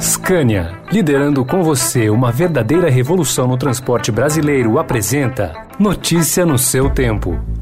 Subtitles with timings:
[0.00, 7.57] Scania, liderando com você uma verdadeira revolução no transporte brasileiro, apresenta Notícia no seu tempo.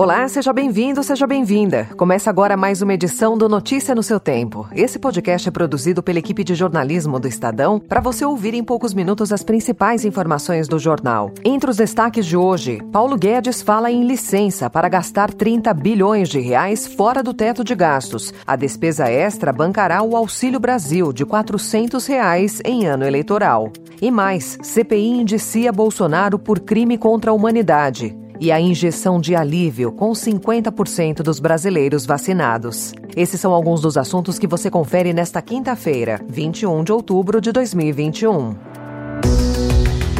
[0.00, 1.86] Olá, seja bem-vindo, seja bem-vinda.
[1.94, 4.66] Começa agora mais uma edição do Notícia no seu Tempo.
[4.72, 8.94] Esse podcast é produzido pela equipe de jornalismo do Estadão para você ouvir em poucos
[8.94, 11.30] minutos as principais informações do jornal.
[11.44, 16.40] Entre os destaques de hoje, Paulo Guedes fala em licença para gastar 30 bilhões de
[16.40, 18.32] reais fora do teto de gastos.
[18.46, 23.70] A despesa extra bancará o Auxílio Brasil de 400 reais em ano eleitoral.
[24.00, 29.92] E mais, CPI indicia Bolsonaro por crime contra a humanidade e a injeção de alívio
[29.92, 32.92] com 50% dos brasileiros vacinados.
[33.14, 38.56] Esses são alguns dos assuntos que você confere nesta quinta-feira, 21 de outubro de 2021.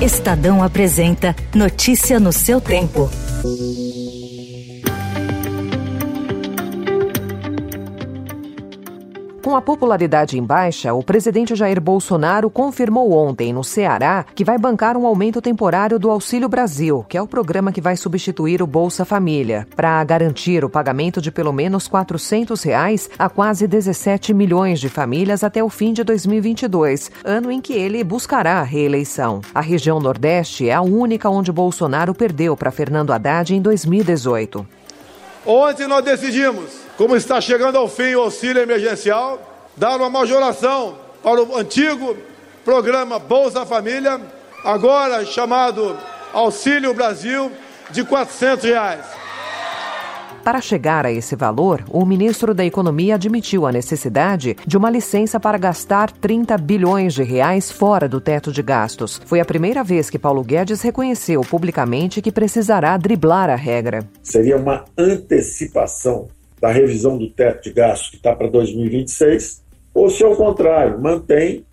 [0.02, 3.10] Estadão apresenta Notícia no seu tempo.
[9.42, 14.58] Com a popularidade em baixa, o presidente Jair Bolsonaro confirmou ontem no Ceará que vai
[14.58, 18.66] bancar um aumento temporário do Auxílio Brasil, que é o programa que vai substituir o
[18.66, 24.78] Bolsa Família, para garantir o pagamento de pelo menos 400 reais a quase 17 milhões
[24.78, 29.40] de famílias até o fim de 2022, ano em que ele buscará a reeleição.
[29.54, 34.79] A região Nordeste é a única onde Bolsonaro perdeu para Fernando Haddad em 2018.
[35.44, 39.40] Ontem nós decidimos como está chegando ao fim o auxílio emergencial,
[39.76, 42.16] dar uma majoração para o antigo
[42.64, 44.20] programa Bolsa Família,
[44.64, 45.98] agora chamado
[46.32, 47.50] Auxílio Brasil,
[47.90, 49.19] de 400 reais.
[50.50, 55.38] Para chegar a esse valor, o ministro da Economia admitiu a necessidade de uma licença
[55.38, 59.20] para gastar 30 bilhões de reais fora do teto de gastos.
[59.26, 64.00] Foi a primeira vez que Paulo Guedes reconheceu publicamente que precisará driblar a regra.
[64.24, 66.26] Seria uma antecipação
[66.60, 69.62] da revisão do teto de gastos que está para 2026,
[69.94, 71.64] ou se ao contrário, mantém,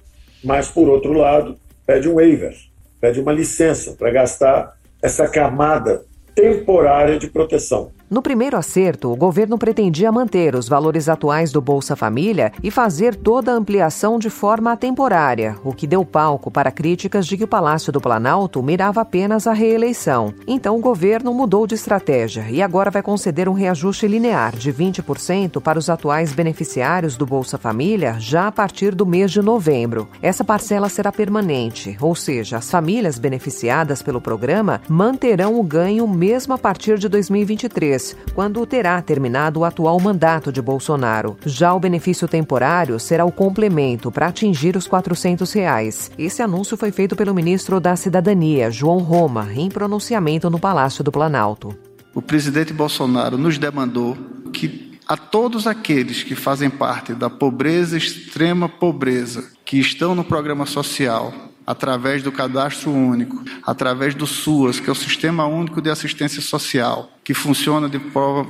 [0.44, 2.56] mas por outro lado, pede um waiver,
[3.02, 6.06] pede uma licença para gastar essa camada
[6.36, 7.97] temporária de proteção.
[8.10, 13.14] No primeiro acerto, o governo pretendia manter os valores atuais do Bolsa Família e fazer
[13.14, 17.48] toda a ampliação de forma temporária, o que deu palco para críticas de que o
[17.48, 20.34] Palácio do Planalto mirava apenas a reeleição.
[20.48, 25.60] Então o governo mudou de estratégia e agora vai conceder um reajuste linear de 20%
[25.60, 30.08] para os atuais beneficiários do Bolsa Família já a partir do mês de novembro.
[30.22, 36.54] Essa parcela será permanente, ou seja, as famílias beneficiadas pelo programa manterão o ganho mesmo
[36.54, 37.97] a partir de 2023
[38.34, 41.38] quando terá terminado o atual mandato de Bolsonaro.
[41.46, 46.12] Já o benefício temporário será o complemento para atingir os 400 reais.
[46.18, 51.12] Esse anúncio foi feito pelo ministro da Cidadania, João Roma, em pronunciamento no Palácio do
[51.12, 51.76] Planalto.
[52.14, 54.18] O presidente Bolsonaro nos demandou
[54.52, 60.66] que a todos aqueles que fazem parte da pobreza, extrema pobreza, que estão no programa
[60.66, 61.34] social,
[61.66, 67.12] através do cadastro único, através do SUAS, que é o Sistema Único de Assistência Social,
[67.22, 68.00] que funciona de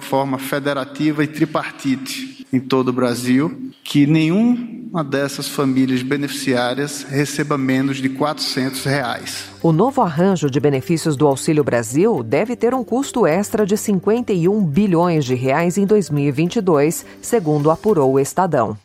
[0.01, 7.97] forma federativa e tripartite em todo o Brasil, que nenhuma dessas famílias beneficiárias receba menos
[7.97, 9.45] de 400 reais.
[9.63, 14.63] O novo arranjo de benefícios do Auxílio Brasil deve ter um custo extra de 51
[14.63, 18.77] bilhões de reais em 2022, segundo apurou o Estadão.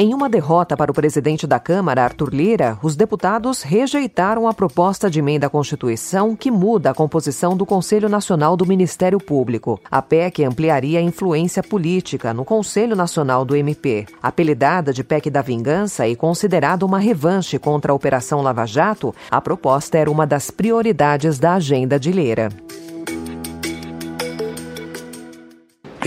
[0.00, 5.10] Em uma derrota para o presidente da Câmara, Arthur Lira, os deputados rejeitaram a proposta
[5.10, 9.80] de emenda à Constituição que muda a composição do Conselho Nacional do Ministério Público.
[9.90, 14.06] A PEC ampliaria a influência política no Conselho Nacional do MP.
[14.22, 19.40] Apelidada de PEC da Vingança e considerada uma revanche contra a Operação Lava Jato, a
[19.40, 22.50] proposta era uma das prioridades da agenda de Lira.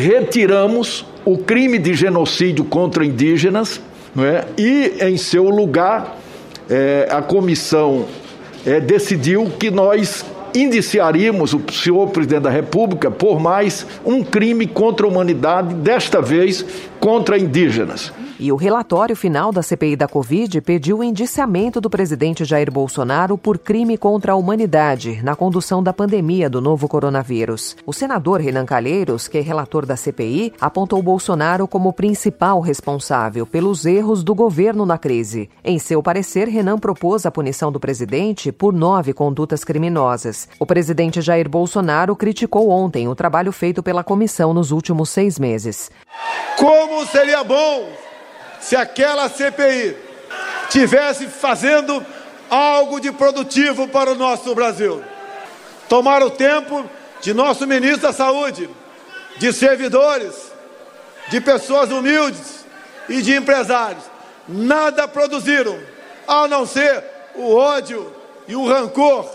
[0.02, 3.80] Retiramos o crime de genocídio contra indígenas
[4.18, 4.46] é?
[4.58, 6.18] e, em seu lugar,
[6.68, 8.08] é, a comissão
[8.66, 15.06] é, decidiu que nós indiciaríamos o senhor presidente da República por mais um crime contra
[15.06, 16.66] a humanidade, desta vez
[17.02, 18.14] contra indígenas.
[18.40, 23.38] E o relatório final da CPI da Covid pediu o indiciamento do presidente Jair Bolsonaro
[23.38, 27.76] por crime contra a humanidade na condução da pandemia do novo coronavírus.
[27.86, 33.86] O senador Renan Calheiros, que é relator da CPI, apontou Bolsonaro como principal responsável pelos
[33.86, 35.50] erros do governo na crise.
[35.64, 40.48] Em seu parecer, Renan propôs a punição do presidente por nove condutas criminosas.
[40.60, 45.92] O presidente Jair Bolsonaro criticou ontem o trabalho feito pela comissão nos últimos seis meses.
[46.58, 47.92] Como seria bom
[48.60, 49.98] se aquela CPI
[50.70, 52.06] tivesse fazendo
[52.50, 55.04] algo de produtivo para o nosso Brasil.
[55.90, 56.86] Tomar o tempo
[57.22, 58.70] de nosso ministro da Saúde,
[59.38, 60.52] de servidores,
[61.30, 62.66] de pessoas humildes
[63.08, 64.04] e de empresários.
[64.48, 65.80] Nada produziram,
[66.28, 67.04] a não ser
[67.36, 68.14] o ódio
[68.48, 69.30] e o rancor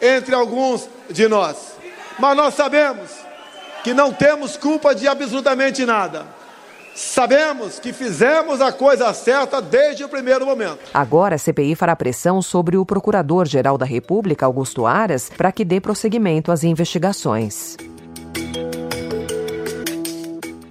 [0.00, 1.56] entre alguns de nós.
[2.18, 3.10] Mas nós sabemos
[3.82, 6.26] que não temos culpa de absolutamente nada.
[6.94, 10.78] Sabemos que fizemos a coisa certa desde o primeiro momento.
[10.92, 15.80] Agora a CPI fará pressão sobre o Procurador-Geral da República, Augusto Aras, para que dê
[15.80, 17.76] prosseguimento às investigações.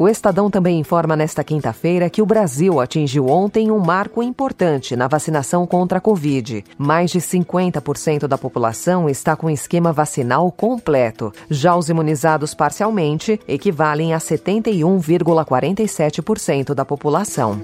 [0.02, 5.08] O Estadão também informa nesta quinta-feira que o Brasil atingiu ontem um marco importante na
[5.08, 6.66] vacinação contra a Covid.
[6.76, 11.32] Mais de 50% da população está com esquema vacinal completo.
[11.52, 17.62] Já os imunizados parcialmente equivalem a 71,47% da população.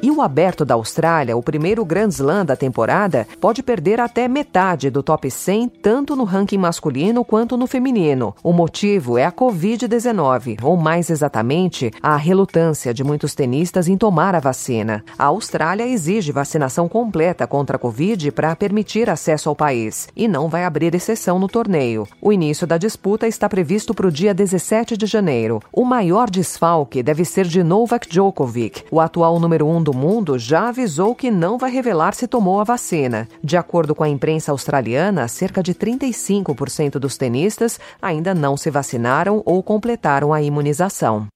[0.00, 4.90] E o aberto da Austrália, o primeiro Grand Slam da temporada, pode perder até metade
[4.90, 8.32] do top 100, tanto no ranking masculino quanto no feminino.
[8.40, 14.36] O motivo é a Covid-19, ou mais exatamente, a relutância de muitos tenistas em tomar
[14.36, 15.04] a vacina.
[15.18, 20.48] A Austrália exige vacinação completa contra a Covid para permitir acesso ao país e não
[20.48, 22.06] vai abrir exceção no torneio.
[22.22, 25.60] O início da disputa está previsto para o dia 17 de janeiro.
[25.72, 30.38] O maior desfalque deve ser de Novak Djokovic, o atual número 1 um do mundo
[30.38, 33.26] já avisou que não vai revelar se tomou a vacina.
[33.42, 39.42] De acordo com a imprensa australiana, cerca de 35% dos tenistas ainda não se vacinaram
[39.46, 41.26] ou completaram a imunização.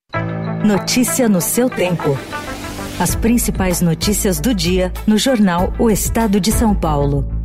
[0.63, 2.15] Notícia no seu tempo.
[2.99, 7.42] As principais notícias do dia no jornal O Estado de São Paulo.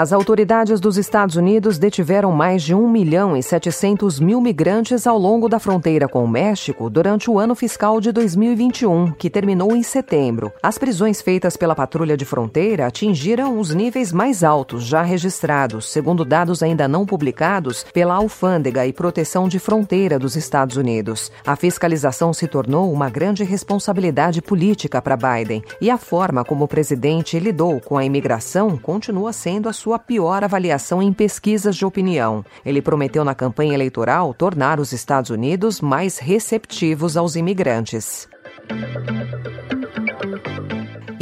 [0.00, 5.18] As autoridades dos Estados Unidos detiveram mais de 1 milhão e 700 mil migrantes ao
[5.18, 9.82] longo da fronteira com o México durante o ano fiscal de 2021, que terminou em
[9.82, 10.50] setembro.
[10.62, 16.24] As prisões feitas pela patrulha de fronteira atingiram os níveis mais altos já registrados, segundo
[16.24, 21.30] dados ainda não publicados pela Alfândega e Proteção de Fronteira dos Estados Unidos.
[21.46, 26.68] A fiscalização se tornou uma grande responsabilidade política para Biden e a forma como o
[26.68, 31.84] presidente lidou com a imigração continua sendo a sua sua pior avaliação em pesquisas de
[31.84, 32.44] opinião.
[32.64, 38.28] Ele prometeu na campanha eleitoral tornar os Estados Unidos mais receptivos aos imigrantes.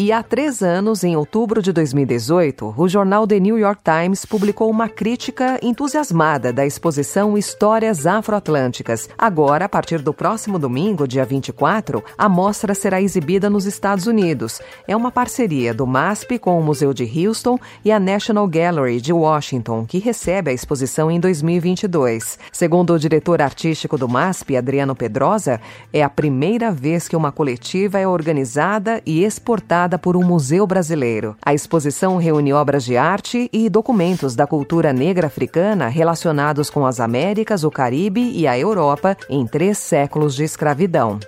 [0.00, 4.71] E há três anos, em outubro de 2018, o jornal The New York Times publicou
[4.71, 9.09] uma crítica entusiasmada da exposição Histórias Afroatlânticas.
[9.19, 14.61] Agora, a partir do próximo domingo, dia 24, a mostra será exibida nos Estados Unidos.
[14.87, 19.12] É uma parceria do MASP com o Museu de Houston e a National Gallery de
[19.12, 22.39] Washington, que recebe a exposição em 2022.
[22.53, 25.61] Segundo o diretor artístico do MASP, Adriano Pedrosa,
[25.93, 31.37] é a primeira vez que uma coletiva é organizada e exportada por um museu brasileiro.
[31.40, 36.99] A exposição reúne obras de arte e documentos da cultura negra africana relacionados com as
[36.99, 41.20] Américas, o Caribe e a Europa em três séculos de escravidão.